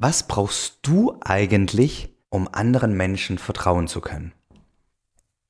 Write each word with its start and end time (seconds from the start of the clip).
Was 0.00 0.22
brauchst 0.22 0.78
du 0.82 1.18
eigentlich, 1.24 2.16
um 2.28 2.46
anderen 2.52 2.96
Menschen 2.96 3.36
vertrauen 3.36 3.88
zu 3.88 4.00
können? 4.00 4.32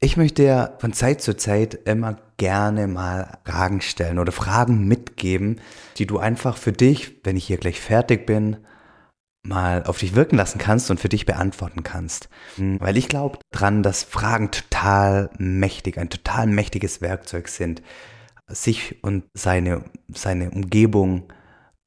Ich 0.00 0.16
möchte 0.16 0.42
ja 0.42 0.72
von 0.78 0.94
Zeit 0.94 1.20
zu 1.20 1.36
Zeit 1.36 1.74
immer 1.74 2.16
gerne 2.38 2.86
mal 2.86 3.40
Fragen 3.44 3.82
stellen 3.82 4.18
oder 4.18 4.32
Fragen 4.32 4.88
mitgeben, 4.88 5.60
die 5.98 6.06
du 6.06 6.18
einfach 6.18 6.56
für 6.56 6.72
dich, 6.72 7.20
wenn 7.24 7.36
ich 7.36 7.46
hier 7.46 7.58
gleich 7.58 7.78
fertig 7.78 8.24
bin, 8.24 8.56
mal 9.42 9.82
auf 9.82 9.98
dich 9.98 10.14
wirken 10.14 10.36
lassen 10.36 10.56
kannst 10.56 10.90
und 10.90 10.98
für 10.98 11.10
dich 11.10 11.26
beantworten 11.26 11.82
kannst. 11.82 12.30
Weil 12.56 12.96
ich 12.96 13.08
glaube 13.08 13.40
dran, 13.50 13.82
dass 13.82 14.02
Fragen 14.02 14.50
total 14.50 15.28
mächtig, 15.36 15.98
ein 15.98 16.08
total 16.08 16.46
mächtiges 16.46 17.02
Werkzeug 17.02 17.48
sind, 17.48 17.82
sich 18.46 19.04
und 19.04 19.24
seine, 19.34 19.84
seine 20.08 20.50
Umgebung 20.52 21.30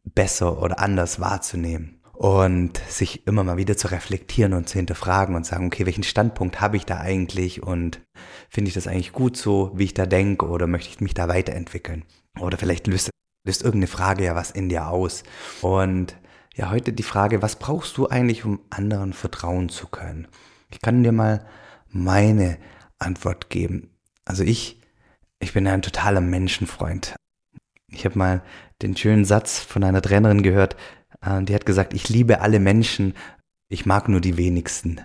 besser 0.04 0.62
oder 0.62 0.78
anders 0.78 1.20
wahrzunehmen 1.20 2.01
und 2.22 2.78
sich 2.88 3.26
immer 3.26 3.44
mal 3.44 3.58
wieder 3.58 3.76
zu 3.78 3.88
reflektieren 3.88 4.54
und 4.54 4.70
zu 4.70 4.78
hinterfragen 4.78 5.34
und 5.34 5.44
sagen, 5.44 5.66
okay, 5.66 5.88
welchen 5.88 6.04
Standpunkt 6.04 6.62
habe 6.62 6.78
ich 6.78 6.86
da 6.86 7.00
eigentlich 7.00 7.64
und 7.64 8.00
finde 8.48 8.70
ich 8.70 8.76
das 8.76 8.86
eigentlich 8.86 9.12
gut 9.12 9.36
so, 9.36 9.72
wie 9.74 9.86
ich 9.86 9.96
da 9.96 10.06
denke 10.06 10.48
oder 10.48 10.68
möchte 10.68 10.90
ich 10.90 11.02
mich 11.02 11.16
da 11.16 11.28
weiterentwickeln? 11.28 12.06
Oder 12.40 12.60
vielleicht 12.60 12.86
löst, 12.86 13.10
löst 13.44 13.64
irgendeine 13.64 13.88
Frage 13.88 14.24
ja 14.24 14.36
was 14.36 14.52
in 14.52 14.70
dir 14.70 14.88
aus. 14.90 15.24
Und 15.64 16.16
ja, 16.54 16.70
heute 16.70 16.94
die 16.94 17.02
Frage, 17.02 17.42
was 17.42 17.56
brauchst 17.56 17.98
du 17.98 18.08
eigentlich, 18.08 18.46
um 18.46 18.60
anderen 18.70 19.14
vertrauen 19.14 19.70
zu 19.70 19.88
können? 19.88 20.28
Ich 20.70 20.80
kann 20.80 21.02
dir 21.02 21.14
mal 21.14 21.48
meine 21.90 22.60
Antwort 23.00 23.50
geben. 23.50 23.90
Also 24.26 24.44
ich, 24.44 24.80
ich 25.40 25.54
bin 25.54 25.66
ein 25.66 25.82
totaler 25.82 26.22
Menschenfreund. 26.22 27.16
Ich 27.88 28.06
habe 28.06 28.20
mal 28.20 28.44
den 28.84 28.96
schönen 28.96 29.26
Satz 29.26 29.58
von 29.58 29.84
einer 29.84 30.04
Trainerin 30.04 30.44
gehört, 30.44 30.76
die 31.24 31.54
hat 31.54 31.66
gesagt, 31.66 31.94
ich 31.94 32.10
liebe 32.10 32.42
alle 32.42 32.60
Menschen, 32.60 33.14
ich 33.70 33.86
mag 33.86 34.10
nur 34.10 34.22
die 34.22 34.38
wenigsten. 34.38 35.02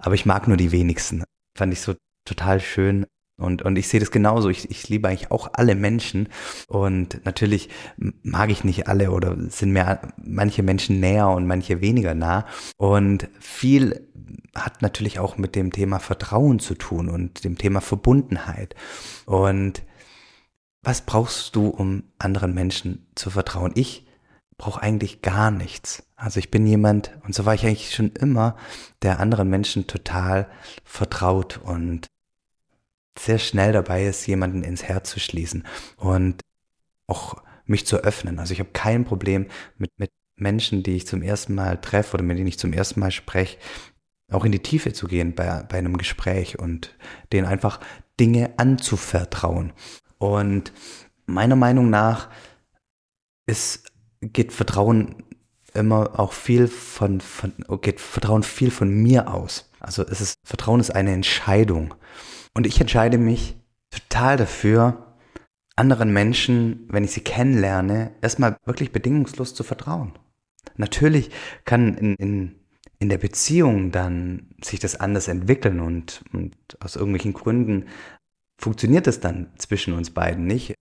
Aber 0.00 0.14
ich 0.14 0.26
mag 0.26 0.48
nur 0.48 0.56
die 0.56 0.72
wenigsten. 0.72 1.24
Fand 1.56 1.72
ich 1.72 1.80
so 1.80 1.94
total 2.24 2.60
schön. 2.60 3.06
Und, 3.40 3.62
und 3.62 3.76
ich 3.76 3.88
sehe 3.88 4.00
das 4.00 4.10
genauso. 4.10 4.50
Ich, 4.50 4.70
ich 4.70 4.88
liebe 4.88 5.08
eigentlich 5.08 5.30
auch 5.30 5.50
alle 5.54 5.74
Menschen. 5.74 6.28
Und 6.68 7.24
natürlich 7.24 7.70
mag 8.22 8.50
ich 8.50 8.64
nicht 8.64 8.88
alle 8.88 9.10
oder 9.10 9.36
sind 9.50 9.72
mir 9.72 10.00
manche 10.16 10.62
Menschen 10.62 11.00
näher 11.00 11.28
und 11.28 11.46
manche 11.46 11.80
weniger 11.80 12.14
nah. 12.14 12.46
Und 12.76 13.28
viel 13.40 14.08
hat 14.54 14.82
natürlich 14.82 15.18
auch 15.18 15.38
mit 15.38 15.54
dem 15.54 15.72
Thema 15.72 15.98
Vertrauen 15.98 16.58
zu 16.58 16.74
tun 16.74 17.08
und 17.08 17.44
dem 17.44 17.56
Thema 17.56 17.80
Verbundenheit. 17.80 18.74
Und 19.24 19.82
was 20.82 21.00
brauchst 21.02 21.56
du, 21.56 21.68
um 21.68 22.02
anderen 22.18 22.52
Menschen 22.52 23.06
zu 23.14 23.30
vertrauen? 23.30 23.72
Ich 23.74 24.06
brauche 24.58 24.82
eigentlich 24.82 25.22
gar 25.22 25.50
nichts. 25.50 26.04
Also 26.16 26.38
ich 26.38 26.50
bin 26.50 26.66
jemand, 26.66 27.12
und 27.24 27.34
so 27.34 27.44
war 27.44 27.54
ich 27.54 27.64
eigentlich 27.64 27.94
schon 27.94 28.12
immer, 28.12 28.56
der 29.02 29.20
anderen 29.20 29.48
Menschen 29.48 29.86
total 29.86 30.48
vertraut 30.84 31.58
und 31.58 32.06
sehr 33.18 33.38
schnell 33.38 33.72
dabei 33.72 34.06
ist, 34.06 34.26
jemanden 34.26 34.62
ins 34.62 34.84
Herz 34.84 35.10
zu 35.10 35.20
schließen 35.20 35.66
und 35.96 36.40
auch 37.06 37.42
mich 37.66 37.86
zu 37.86 37.98
öffnen. 37.98 38.38
Also 38.38 38.52
ich 38.52 38.60
habe 38.60 38.70
kein 38.72 39.04
Problem 39.04 39.46
mit, 39.76 39.90
mit 39.98 40.10
Menschen, 40.36 40.82
die 40.82 40.96
ich 40.96 41.06
zum 41.06 41.22
ersten 41.22 41.54
Mal 41.54 41.80
treffe 41.80 42.14
oder 42.14 42.24
mit 42.24 42.38
denen 42.38 42.48
ich 42.48 42.58
zum 42.58 42.72
ersten 42.72 43.00
Mal 43.00 43.10
spreche, 43.10 43.58
auch 44.30 44.44
in 44.44 44.52
die 44.52 44.62
Tiefe 44.62 44.92
zu 44.92 45.06
gehen 45.06 45.34
bei, 45.34 45.62
bei 45.64 45.78
einem 45.78 45.98
Gespräch 45.98 46.58
und 46.58 46.96
denen 47.32 47.46
einfach 47.46 47.80
Dinge 48.18 48.54
anzuvertrauen. 48.56 49.72
Und 50.18 50.72
meiner 51.26 51.56
Meinung 51.56 51.90
nach 51.90 52.30
ist 53.46 53.91
geht 54.22 54.52
Vertrauen 54.52 55.16
immer 55.74 56.18
auch 56.18 56.32
viel 56.32 56.68
von, 56.68 57.20
von 57.20 57.52
geht 57.80 58.00
Vertrauen 58.00 58.42
viel 58.42 58.70
von 58.70 58.90
mir 58.90 59.32
aus. 59.32 59.70
Also 59.80 60.02
es 60.02 60.20
ist, 60.20 60.34
Vertrauen 60.44 60.80
ist 60.80 60.94
eine 60.94 61.12
Entscheidung. 61.12 61.94
Und 62.54 62.66
ich 62.66 62.80
entscheide 62.80 63.18
mich 63.18 63.56
total 63.90 64.36
dafür, 64.36 65.16
anderen 65.74 66.12
Menschen, 66.12 66.86
wenn 66.88 67.04
ich 67.04 67.12
sie 67.12 67.22
kennenlerne, 67.22 68.14
erstmal 68.20 68.56
wirklich 68.64 68.92
bedingungslos 68.92 69.54
zu 69.54 69.64
vertrauen. 69.64 70.12
Natürlich 70.76 71.30
kann 71.64 71.94
in, 71.96 72.14
in, 72.16 72.60
in 72.98 73.08
der 73.08 73.18
Beziehung 73.18 73.90
dann 73.90 74.54
sich 74.62 74.80
das 74.80 75.00
anders 75.00 75.28
entwickeln 75.28 75.80
und, 75.80 76.22
und 76.32 76.54
aus 76.80 76.96
irgendwelchen 76.96 77.32
Gründen 77.32 77.86
funktioniert 78.58 79.06
es 79.06 79.20
dann 79.20 79.50
zwischen 79.56 79.94
uns 79.94 80.10
beiden 80.10 80.46
nicht. 80.46 80.74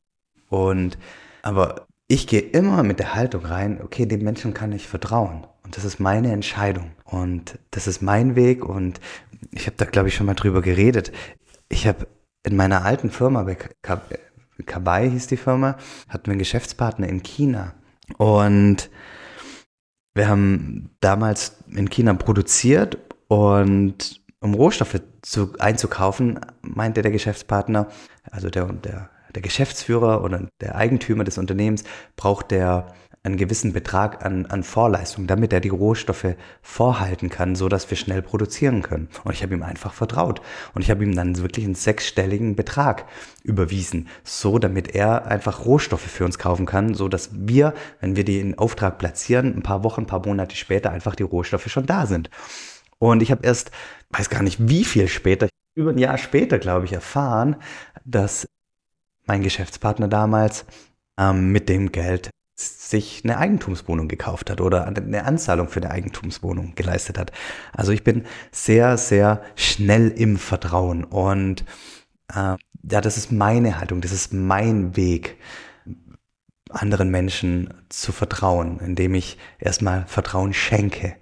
Und 0.49 0.97
aber 1.41 1.87
ich 2.11 2.27
gehe 2.27 2.41
immer 2.41 2.83
mit 2.83 2.99
der 2.99 3.16
Haltung 3.16 3.45
rein, 3.45 3.79
okay, 3.81 4.05
dem 4.05 4.22
Menschen 4.22 4.53
kann 4.53 4.73
ich 4.73 4.85
vertrauen. 4.85 5.47
Und 5.63 5.77
das 5.77 5.85
ist 5.85 6.01
meine 6.01 6.33
Entscheidung. 6.33 6.91
Und 7.05 7.57
das 7.72 7.88
ist 7.88 8.01
mein 8.01 8.35
Weg. 8.35 8.66
Und 8.66 8.99
ich 9.51 9.66
habe 9.66 9.77
da, 9.77 9.85
glaube 9.85 10.09
ich, 10.09 10.16
schon 10.16 10.25
mal 10.25 10.33
drüber 10.33 10.61
geredet. 10.61 11.13
Ich 11.69 11.88
habe 11.88 12.07
in 12.44 12.57
meiner 12.57 12.83
alten 12.83 13.11
Firma, 13.11 13.44
bei 13.44 13.55
Kabai 14.66 15.09
hieß 15.09 15.27
die 15.27 15.38
Firma, 15.38 15.77
hatten 16.09 16.25
wir 16.25 16.31
einen 16.31 16.39
Geschäftspartner 16.39 17.07
in 17.07 17.23
China. 17.23 17.75
Und 18.17 18.89
wir 20.13 20.28
haben 20.28 20.89
damals 20.99 21.63
in 21.69 21.89
China 21.89 22.13
produziert 22.16 22.97
und 23.29 24.19
um 24.41 24.53
Rohstoffe 24.53 24.99
zu, 25.22 25.53
einzukaufen, 25.59 26.41
meinte 26.61 27.03
der 27.03 27.11
Geschäftspartner, 27.11 27.88
also 28.29 28.49
der, 28.49 28.66
der 28.73 29.10
der 29.35 29.41
Geschäftsführer 29.41 30.23
oder 30.23 30.47
der 30.59 30.75
Eigentümer 30.75 31.23
des 31.23 31.37
Unternehmens 31.37 31.83
braucht 32.15 32.51
der 32.51 32.93
einen 33.23 33.37
gewissen 33.37 33.71
Betrag 33.71 34.25
an, 34.25 34.47
an 34.47 34.63
Vorleistung, 34.63 35.27
damit 35.27 35.53
er 35.53 35.59
die 35.59 35.69
Rohstoffe 35.69 36.35
vorhalten 36.63 37.29
kann, 37.29 37.55
so 37.55 37.69
dass 37.69 37.87
wir 37.89 37.97
schnell 37.97 38.23
produzieren 38.23 38.81
können. 38.81 39.09
Und 39.23 39.33
ich 39.33 39.43
habe 39.43 39.53
ihm 39.53 39.61
einfach 39.61 39.93
vertraut. 39.93 40.41
Und 40.73 40.81
ich 40.81 40.89
habe 40.89 41.03
ihm 41.03 41.15
dann 41.15 41.37
wirklich 41.37 41.65
einen 41.65 41.75
sechsstelligen 41.75 42.55
Betrag 42.55 43.05
überwiesen, 43.43 44.07
so 44.23 44.57
damit 44.57 44.95
er 44.95 45.27
einfach 45.27 45.65
Rohstoffe 45.65 46.01
für 46.01 46.25
uns 46.25 46.39
kaufen 46.39 46.65
kann, 46.65 46.95
so 46.95 47.07
dass 47.07 47.29
wir, 47.33 47.75
wenn 47.99 48.15
wir 48.15 48.23
die 48.23 48.39
in 48.39 48.57
Auftrag 48.57 48.97
platzieren, 48.97 49.55
ein 49.55 49.63
paar 49.63 49.83
Wochen, 49.83 50.01
ein 50.01 50.07
paar 50.07 50.25
Monate 50.25 50.55
später 50.55 50.91
einfach 50.91 51.15
die 51.15 51.23
Rohstoffe 51.23 51.67
schon 51.67 51.85
da 51.85 52.07
sind. 52.07 52.31
Und 52.97 53.21
ich 53.21 53.29
habe 53.29 53.45
erst, 53.45 53.69
weiß 54.09 54.31
gar 54.31 54.41
nicht 54.41 54.67
wie 54.67 54.83
viel 54.83 55.07
später, 55.07 55.47
über 55.75 55.91
ein 55.91 55.99
Jahr 55.99 56.17
später, 56.17 56.57
glaube 56.57 56.85
ich, 56.85 56.93
erfahren, 56.93 57.55
dass 58.03 58.47
mein 59.31 59.43
Geschäftspartner 59.43 60.09
damals 60.09 60.65
ähm, 61.17 61.53
mit 61.53 61.69
dem 61.69 61.93
Geld 61.93 62.31
sich 62.57 63.21
eine 63.23 63.37
Eigentumswohnung 63.37 64.09
gekauft 64.09 64.49
hat 64.49 64.59
oder 64.59 64.85
eine 64.85 65.23
Anzahlung 65.23 65.69
für 65.69 65.81
eine 65.81 65.89
Eigentumswohnung 65.89 66.75
geleistet 66.75 67.17
hat. 67.17 67.31
Also 67.71 67.93
ich 67.93 68.03
bin 68.03 68.25
sehr, 68.51 68.97
sehr 68.97 69.41
schnell 69.55 70.09
im 70.09 70.35
Vertrauen 70.35 71.05
und 71.05 71.63
äh, 72.27 72.57
ja, 72.83 72.99
das 73.01 73.15
ist 73.15 73.31
meine 73.31 73.79
Haltung, 73.79 74.01
das 74.01 74.11
ist 74.11 74.33
mein 74.33 74.97
Weg, 74.97 75.37
anderen 76.69 77.09
Menschen 77.09 77.73
zu 77.87 78.11
vertrauen, 78.11 78.81
indem 78.81 79.15
ich 79.15 79.37
erstmal 79.59 80.05
Vertrauen 80.07 80.53
schenke. 80.53 81.15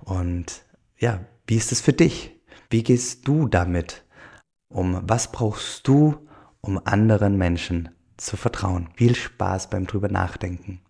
Und 0.00 0.66
ja, 0.98 1.20
wie 1.46 1.56
ist 1.56 1.72
es 1.72 1.80
für 1.80 1.94
dich? 1.94 2.38
Wie 2.68 2.82
gehst 2.82 3.26
du 3.26 3.48
damit 3.48 4.04
um? 4.68 5.00
Was 5.06 5.32
brauchst 5.32 5.88
du, 5.88 6.24
um 6.64 6.80
anderen 6.84 7.36
Menschen 7.36 7.90
zu 8.16 8.36
vertrauen. 8.36 8.88
Viel 8.94 9.14
Spaß 9.14 9.70
beim 9.70 9.86
drüber 9.86 10.08
nachdenken. 10.08 10.80